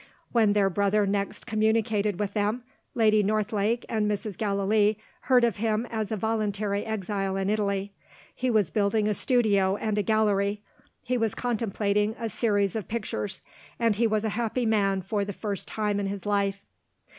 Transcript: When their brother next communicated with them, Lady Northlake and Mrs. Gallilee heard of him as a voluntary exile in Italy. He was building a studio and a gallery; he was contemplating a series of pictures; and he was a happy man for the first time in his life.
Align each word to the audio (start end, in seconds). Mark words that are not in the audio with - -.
When 0.31 0.53
their 0.53 0.67
brother 0.71 1.05
next 1.05 1.45
communicated 1.45 2.19
with 2.19 2.33
them, 2.33 2.63
Lady 2.95 3.21
Northlake 3.21 3.85
and 3.87 4.09
Mrs. 4.09 4.35
Gallilee 4.35 4.97
heard 5.29 5.43
of 5.43 5.57
him 5.57 5.85
as 5.91 6.11
a 6.11 6.17
voluntary 6.17 6.83
exile 6.83 7.35
in 7.37 7.51
Italy. 7.51 7.93
He 8.33 8.49
was 8.49 8.71
building 8.71 9.07
a 9.07 9.13
studio 9.13 9.75
and 9.77 9.99
a 9.99 10.01
gallery; 10.01 10.63
he 11.05 11.19
was 11.19 11.35
contemplating 11.35 12.15
a 12.17 12.29
series 12.29 12.75
of 12.75 12.87
pictures; 12.87 13.43
and 13.77 13.97
he 13.97 14.07
was 14.07 14.23
a 14.23 14.29
happy 14.29 14.65
man 14.65 15.03
for 15.03 15.23
the 15.23 15.33
first 15.33 15.67
time 15.67 15.99
in 15.99 16.07
his 16.07 16.25
life. 16.25 16.65